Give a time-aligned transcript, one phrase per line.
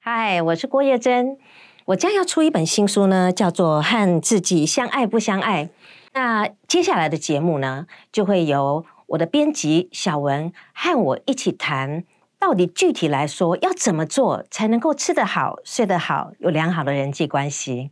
[0.00, 1.38] 嗨，我是郭叶珍，
[1.86, 5.64] 我将要出一本新书呢，叫做《和自己相爱不相爱》。
[6.12, 12.04] 那接下来的节目呢，就会由我的编辑小文和我一起谈，
[12.38, 17.90] 到底具体来说要怎么做才能够吃得好、睡得好，有良好的人际关系。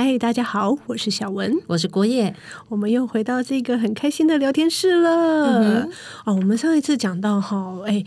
[0.00, 2.32] 嗨，大家好，我是小文，我是郭叶，
[2.68, 5.88] 我们又回到这个很开心的聊天室了。
[6.24, 8.04] 哦，我们上一次讲到哈，哎，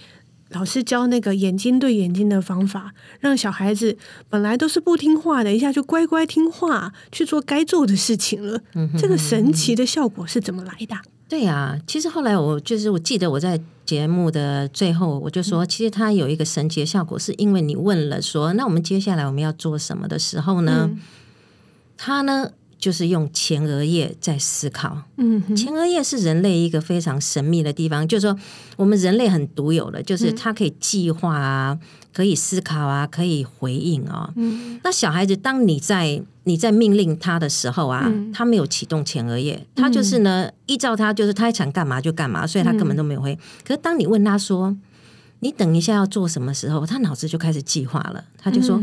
[0.52, 3.98] 老师教那个眼睛对眼睛的方法，让小孩子
[4.30, 8.58] 本来都是不听话的，一下就乖乖听话去做该做的事情了。
[8.98, 10.95] 这个神奇的效果是怎么来的？
[11.28, 20.89] 对呀，其实后来我就是我记得我在节目的最后我就说，其实它有一个神奇的效果，是因为你问了说，那我们接下来我们要做什么的时候呢？
[22.03, 25.03] 他呢，就是用前额叶在思考。
[25.17, 28.35] 嗯，前额叶是人类一个非常神秘的地方，就是说
[28.75, 31.77] 我们人类很独有的，就是它可以计划啊，
[32.11, 34.33] 可以思考啊，可以回应啊。
[34.35, 43.38] 嗯，那小孩子，当你在你在命令他的时候啊，他没有启动前额叶，他就是呢，依照他就是他想干嘛就干嘛，所以他根本都没有回。
[43.63, 44.75] 可是当你问他说。
[45.43, 48.23] 你等一下要做什么时候，他脑子就开始计划了。
[48.38, 48.80] 他就说：“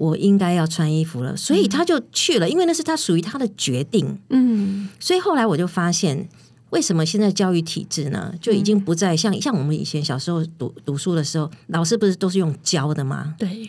[0.00, 4.18] 我应该要穿衣服了。”所以他就去了，因为那是他属于他的决定。
[4.30, 6.26] 嗯，所以后来我就发现，
[6.70, 13.34] 为什么现在教育体制呢，就已经不再像像我们以前小时候读读书的时候，老师不是都是用教的吗？
[13.38, 13.68] 对，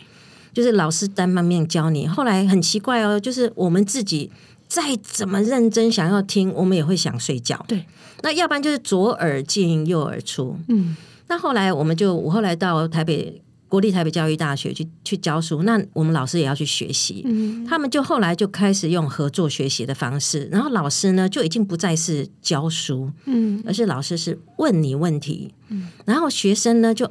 [0.54, 2.08] 就是老师单方面教你。
[2.08, 4.30] 后来很奇怪哦，就是我们自己
[4.66, 7.62] 再怎么认真想要听，我们也会想睡觉。
[7.68, 7.84] 对，
[8.22, 10.56] 那要不然就是左耳进右耳出。
[10.68, 10.96] 嗯。
[11.28, 13.40] 那后来，我们就我后来到台北
[13.72, 17.22] 国立台北教育大学去去教书，那我们老师也要去学习。
[17.24, 27.10] 嗯，他们就后来就开始用合作学习的方式，然后老师呢就已经不再是教书，嗯，而是老师是问你问题，嗯，然后学生呢就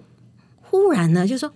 [0.61, 1.51] 忽然呢就说。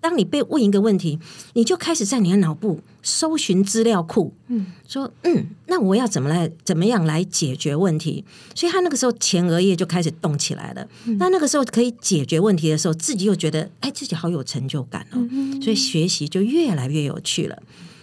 [0.00, 1.18] 当你被问一个问题，
[1.54, 8.24] 你就开始在你的脑部搜寻资料库，嗯，说嗯，那我要怎么来怎么样来解决问题？
[8.54, 10.86] 所以他那个时候前额叶就开始动起来了。
[11.18, 15.18] 那那个时候可以解决问题的时候，自己又觉得哎，自己好有成就感哦，
[15.60, 17.60] 所以学习就越来越有趣了。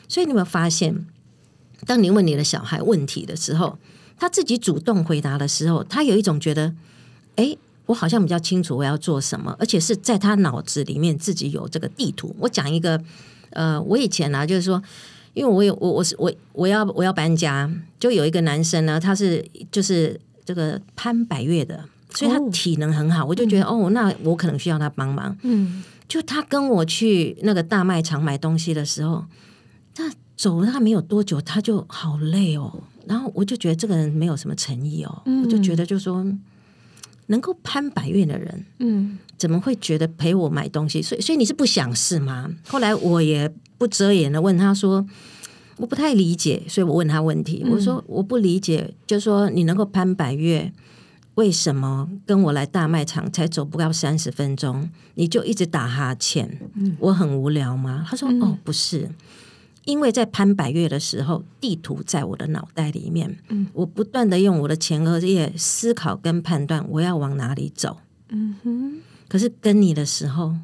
[0.08, 1.06] 所以你有没有发现，
[1.86, 3.78] 当你问你的小孩问题的时候，
[4.18, 6.74] 他自己主动回答的时候，他有一种觉得
[7.38, 7.58] 哎。
[7.86, 12.36] 我好像比较清楚我要做什么，而且是在他脑子里面自己有这个地图。
[12.40, 13.00] 我讲一个，
[13.52, 14.82] 呃，我以前呢，就是说，
[15.34, 17.70] 因为我有我我是我我要我要搬家，
[18.00, 25.38] 就有一个男生呢，他是就是这个潘百越的，所以他体能很好，我就觉得哦，那我可能需要他帮忙。
[25.44, 29.26] 嗯，就他跟我去那个大卖场买东西的时候，
[29.94, 36.26] 他走了他没有多久，他就好累哦，然后我就觉得这个人没有什么诚意哦，我就觉得就说。
[37.28, 41.02] 能够攀百越的人，嗯，怎么会觉得陪我买东西？
[41.02, 42.50] 所以，所以你是不想是吗？
[42.68, 45.06] 后来我也不遮掩的问他说
[45.78, 50.72] ：“我不太理解。”所以我问他问题，我说：“我不理解，就说你能够攀百越，
[51.36, 56.60] 为什么跟我来大卖场才走不到三十分钟，你就一直打哈欠？
[57.00, 59.10] 我很无聊吗？”他说：“哦，不是。”
[59.86, 67.98] 因为在潘百越的时候，地图在我的脑袋里面，嗯，我不断的用我的前额叶思考跟判断我要往哪里走，
[68.30, 69.00] 嗯哼。
[69.28, 70.56] 可是跟你的时候，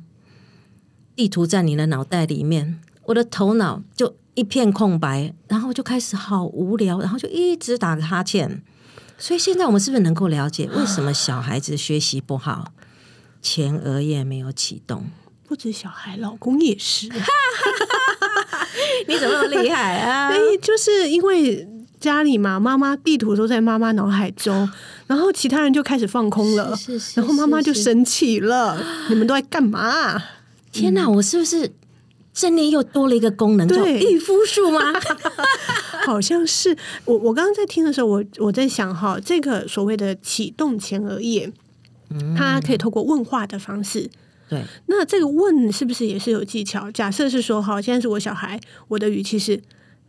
[1.16, 8.64] 地图在你的脑袋里面，我的头脑就一片空白，然后就开始好无聊，然后就一直打哈欠。
[9.18, 12.72] 所以现在我们是不是能够了解为什么小孩子学习不好？
[13.40, 15.06] 前额叶没有启动，
[15.48, 17.08] 不止小孩，老公也是。
[19.08, 20.30] 你怎么那么厉害啊？
[20.34, 21.68] 哎，就是因为
[22.00, 24.70] 家里嘛，妈妈地图都在妈妈脑海中，
[25.08, 28.84] 然后其他人就开始放空了，是是，然后妈妈就生气了。
[29.10, 30.22] 你们都在干嘛？
[30.72, 31.72] 天哪，我是不是
[32.34, 34.82] 正念又多了一个功能，叫预夫术吗？
[36.06, 36.76] 好像是。
[37.06, 41.52] 我我刚刚在听的时候，我我在想哈，这个所谓的启动前额叶，
[42.36, 44.10] 它可以透过问话的方式。
[44.52, 46.92] 对，那这个问是不是也是有技巧？
[46.92, 48.60] 假设是说，好，现在是我小孩，
[48.90, 49.62] 我的语气是，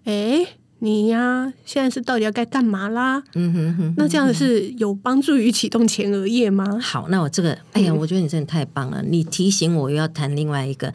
[0.02, 0.44] 哎，
[0.80, 3.22] 你呀，现在是到底要该干嘛啦？
[3.34, 6.76] 嗯哼哼，那这样是有帮助于启动前额叶吗？
[6.80, 10.92] 好，那我这个，哎呀，我觉得你真的太棒了，你提醒我又要谈另外一个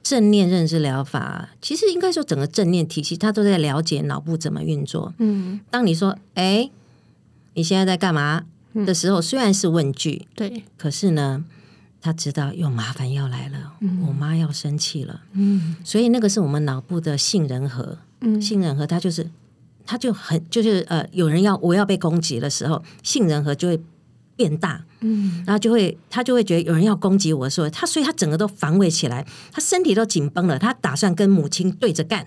[0.00, 1.48] 正念认知疗法。
[1.60, 5.12] 其实应该说，整个正念体系，它都在了解脑部怎么运作。
[5.18, 6.70] 嗯，当你说，哎，
[7.54, 8.44] 你现在在干嘛
[8.86, 11.44] 的时候，虽然是问句，对，可是呢。
[12.04, 13.72] 他知道有麻烦要来了，
[14.06, 19.30] 我妈要生气了，嗯，所以那个是我们脑部的杏仁核，嗯，杏仁核它就是，
[19.86, 23.82] 它就很就是呃，有人要我要被攻击的时候，杏仁核就会
[24.36, 32.26] 变大，嗯，然后就会他就会觉得有人要攻击我的时候，他所以他整个都防卫起来，他身体都紧绷了，他打算跟母亲对着干，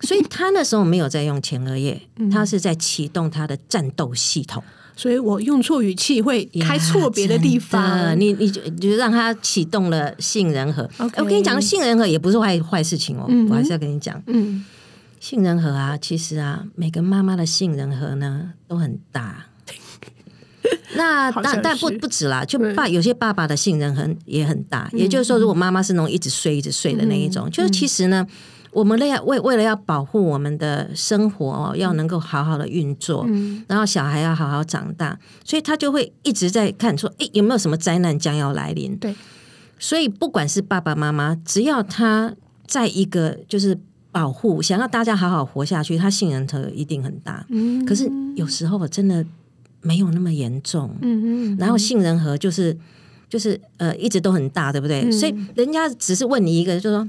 [0.00, 4.64] 所以他那时候没有在用前额叶，他是在启动他的战斗系统。
[4.96, 8.18] 所以我用错语气会开错别的地方。
[8.18, 10.88] 你你就就让他启动了杏仁核。
[10.98, 13.26] 我跟你讲，杏仁核也不是坏坏事情哦。
[13.48, 14.64] 我还是要跟你讲，嗯，
[15.18, 19.46] 杏仁核啊，其实啊，每个妈妈的杏仁核呢都很大。
[20.96, 24.88] 那但但不不止啦，就爸有些爸爸的杏仁核也很大。
[24.92, 28.26] 也就是说，如果妈妈是那种一直睡一直睡的那一种，就是其实呢。
[28.74, 33.24] 我们要为为了要保护我们的生活哦，要能够好好的运作，
[33.68, 38.96] 然后小孩要好好长大，所以他就会一直在看说，哎，有没有什么灾难将要来临？
[38.96, 39.14] 对，
[39.78, 42.34] 所以不管是爸爸妈妈，只要他
[42.66, 43.78] 在一个就是
[44.10, 47.46] 保护，想要大家好好活下去，他信任他一定很大。
[47.50, 49.24] 嗯，可是有时候我真的
[49.82, 50.90] 没有那么严重。
[51.00, 52.76] 嗯嗯，然后杏仁核就是
[53.28, 55.08] 就是呃一直都很大，对不对？
[55.12, 57.08] 所以人家只是问你一个，就说。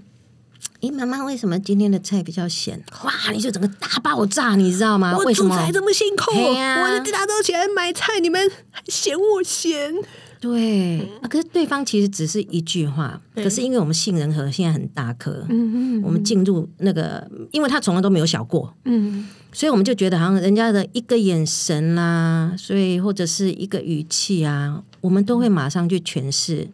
[0.85, 2.79] 哎，妈妈，为什么今天的菜比较咸？
[3.03, 5.17] 哇，你就整个大爆炸，你知道吗？
[5.17, 9.93] 我煮菜这么辛苦，我一大早起来买菜，你们还嫌我咸？
[10.39, 26.67] 对，可是对方其实只是一句话，可是因为我们杏仁核现在很大颗，嗯嗯，我们进入那个，因为他从来都没有小过，嗯，所以我们就觉得好像人家的一个眼神啦，所以或者是一个语气啊，我们都会马上去诠释，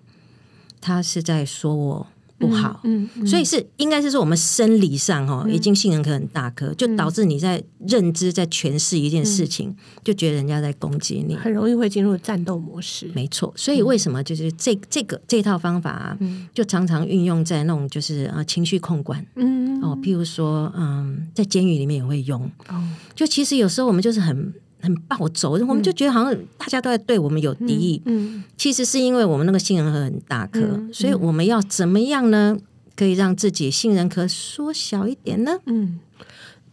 [0.81, 2.07] 他是在说我。
[2.41, 9.73] 不好，嗯，所以是应该是说我们生理上哈，已经杏仁核很大颗，就导致你在认知在诠释一件事情，
[10.03, 13.09] 就觉得人家在攻击你，很容易会进入战斗模式。
[13.13, 16.17] 没错，所以为什么就是这这个这套方法啊，
[16.53, 19.79] 就常常运用在那种就是啊情绪控管，嗯。
[19.81, 22.83] 哦，譬如说嗯，在监狱里面也会用，哦，
[23.15, 24.53] 就其实有时候我们就是很。
[24.81, 28.01] 很暴走，我们就觉得好像大家都在对我们有敌意。
[28.05, 30.59] 嗯，其实是因为我们那个杏仁核很大颗，
[30.91, 32.57] 所以我们要怎么样呢？
[32.95, 35.57] 可以让自己杏仁核缩小一点呢？
[35.65, 35.99] 嗯，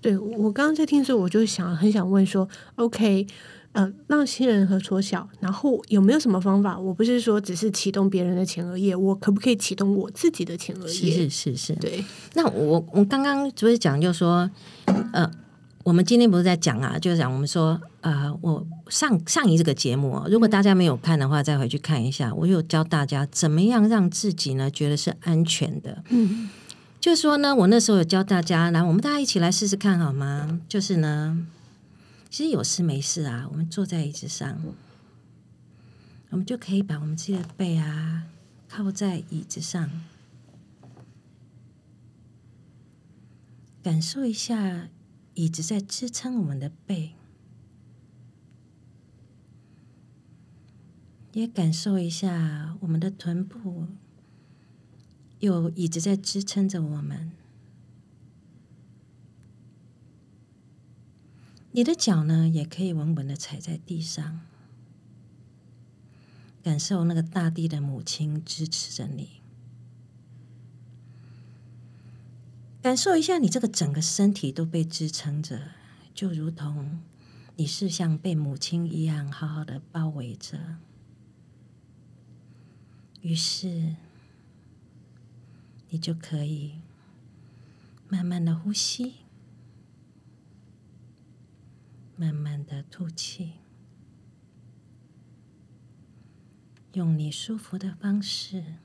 [0.01, 3.27] 对我刚刚在听的时候，我就想很想问说，OK，
[3.73, 6.79] 呃，让杏仁核缩小，然后有没有什么方法？
[6.79, 11.29] 我不是说只是启动别人的前额叶，我可不可以启动我自己的前额叶？
[11.29, 12.05] 是是是，对。
[12.35, 14.51] 那我我刚刚不是讲，就说
[15.13, 15.31] 呃。
[15.85, 22.33] 我们今天不是在讲啊，就是讲我们说，呃，我上上一这个节目，如果大家没有看的话，再回去看一下。
[22.33, 26.05] 我有教大家怎么样让自己呢觉得是安全的。
[26.09, 26.49] 嗯，
[27.01, 30.61] 就是说呢，我那时候有教大家，然后我们大家一起来试试看好吗？
[30.69, 31.47] 就是呢，
[32.31, 34.63] 其实有事没事啊，我们坐在椅子上，
[36.31, 38.25] 我们就可以把我们自己的背啊
[38.69, 39.91] 靠在椅子上，
[43.83, 44.89] 感受一下。
[45.35, 47.13] 椅子在支撑我们的背，
[51.39, 53.87] 也感受一下我们的臀部，
[55.39, 57.31] 有椅子在支撑着我们。
[61.71, 64.41] 你的脚呢，也可以稳稳的踩在地上，
[66.61, 69.41] 感受那个大地的母亲支持着你。
[72.83, 75.69] 感受一下，你这个整个身体都被支撑着，
[76.13, 77.01] 就如同
[77.55, 80.79] 你是像被母亲一样好好的包围着。
[83.29, 83.95] 于是，
[85.91, 86.81] 你就可以
[88.09, 89.17] 慢慢的呼吸，
[92.17, 93.53] 慢慢的吐气，
[96.95, 98.77] 用你舒服的方式。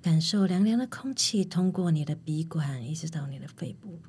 [0.00, 4.00] 感受凉凉的空气通过你的鼻管，一直到你的肺部，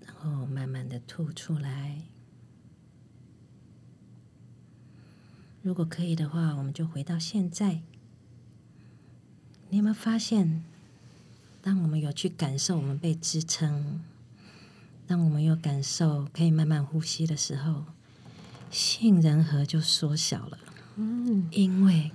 [0.00, 2.00] 然后慢慢的吐出来。
[5.62, 7.80] 如果可以的话，我们就回到现在。
[9.68, 10.64] 你有没有发现，
[11.62, 14.00] 当我们有去感受我们被支撑，
[15.06, 17.84] 当我们有感受可以慢慢呼吸的时候，
[18.70, 20.58] 杏仁核就缩小了。
[20.96, 22.10] 嗯，因为。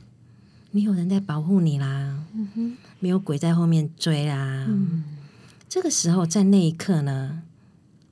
[0.72, 2.26] 你有人在保护你啦，
[3.00, 4.68] 没有鬼在后面追啦。
[5.70, 7.44] 这个时候，在那一刻呢，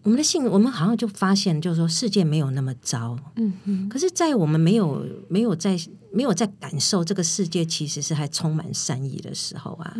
[0.04, 3.18] 我们的性，我们好像就发现，就是说世界没有那么糟。
[3.36, 5.78] 嗯嗯可是，在我们没有没有在
[6.12, 9.96] 没有在感受这个世界其实是还充满善意的时候啊，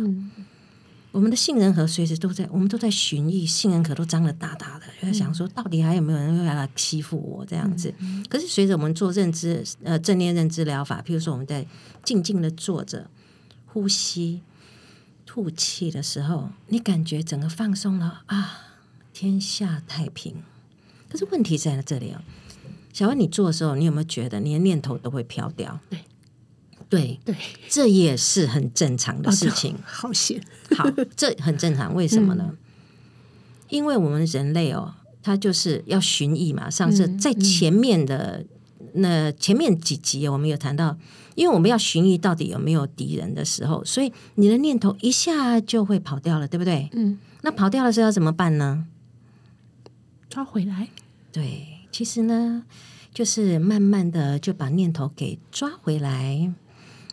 [1.10, 7.94] 我们的杏仁核随时都在，我们都在寻觅，杏仁核都张得大大的，就在想说，到底还有没有人会来欺负我这样子？
[8.28, 11.66] 可是随着我们做认知，呃，正念认知疗法，譬如说我们在
[12.04, 13.08] 静静的坐着，
[13.66, 14.42] 呼吸、
[15.24, 18.73] 吐气的时候，你感觉整个放松了啊，
[19.14, 20.42] 天下太平。
[21.08, 22.20] 可是问题在这里哦，
[22.92, 25.80] 小文，你做的时候，你有没有觉得你的念头都会飘掉？
[25.88, 26.00] 对。
[26.86, 27.34] 对对，
[27.68, 29.74] 这也是很正常的事情。
[29.84, 30.40] 好险，
[30.76, 31.92] 好，这很正常。
[31.92, 32.54] 为什么呢？
[33.68, 36.68] 因为我们人类哦，他就是要寻意嘛。
[36.70, 38.44] 上次在前面的
[38.92, 40.96] 那前面几集，我们有谈到，
[41.34, 46.90] 因为我们要寻觅到底有没有敌人的时候，所以你的念头一下就会跑掉了，对不对？
[46.92, 47.18] 嗯。
[47.40, 48.86] 那跑掉的时候要怎么办呢？
[50.34, 50.88] 抓回来。
[51.30, 52.64] 对，其实呢，
[53.12, 56.52] 就是慢慢的就把念头给抓回来。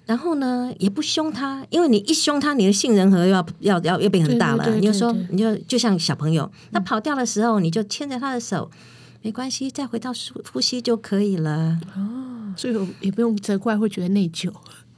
[0.07, 4.75] 然后呢，也不凶他，因为你一凶他，你的杏仁核要要要又变很大了。
[4.75, 8.71] 你就说，你就就像小朋友，他跑掉的时候，你就牵着他的手，
[9.21, 11.79] 没关系，再回到呼呼吸就可以了。
[11.95, 14.51] 哦，所以也不用责怪，会觉得内疚。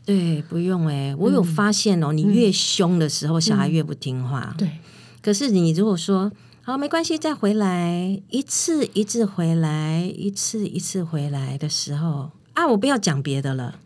[0.06, 4.56] 对，不用哎，我有发现哦，你越凶的时候，小孩越不听话。
[4.58, 4.80] 对，
[5.22, 6.32] 可是你如果说
[6.65, 13.79] 好没关系，再回来一次一次回来，一次一次回来的时候啊，我不要讲别的了。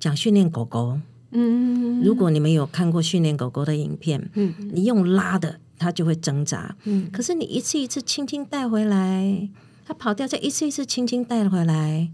[0.00, 0.98] 讲训练狗狗，
[1.30, 9.48] 嗯，如果你们有看过训练狗狗的影片，嗯，你用拉的，它就会挣扎，嗯，可是你一次一次轻轻带回来，
[9.84, 12.10] 它跑掉，再一次一次轻轻带回来，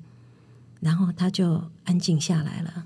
[0.80, 2.84] 然后它就安静下来了，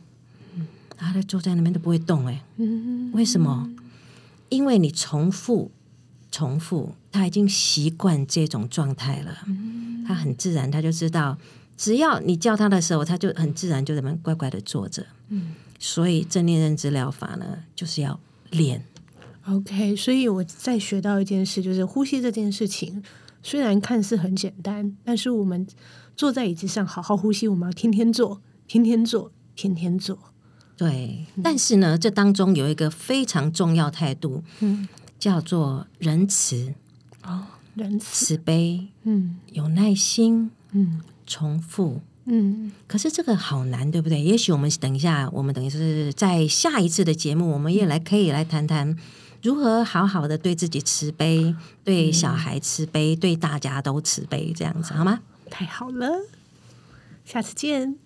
[0.55, 3.69] 嗯，它就坐在那边都不会动，哎，嗯，为什么？
[4.49, 5.73] 因为你重复
[6.31, 11.37] 重复，它已经习惯这种状态了，嗯，它很自然，他就知道。
[11.77, 15.05] 只要你叫他的时候，他就很自然就在那乖乖的坐着。
[15.29, 18.19] 嗯，所以正念认知疗法呢，就是要
[18.51, 18.83] 练。
[19.47, 23.03] OK，所以我再学到一件事，就是呼吸这件事情，
[23.43, 25.67] 虽然看似很简单，但是我们
[26.17, 30.19] 坐在椅子上好好呼吸，我们要天天做，天天做，天天做。
[30.79, 36.75] 对，但是呢，这当中有一个非常重要态度，嗯，叫做仁慈。
[37.27, 41.01] 哦，仁慈、慈悲，嗯，有耐心，嗯。
[41.29, 44.23] 重复，嗯，可是这个好难，对不对？
[44.23, 48.97] 也许我们等一下，我们等于是在下一次的节目，我们也来可以来谈谈
[49.43, 51.53] 如何好好的对自己慈悲，
[51.83, 55.19] 对小孩慈悲，对大家都慈悲，这样子好吗？
[55.51, 56.09] 太好了，
[57.25, 57.97] 下次见。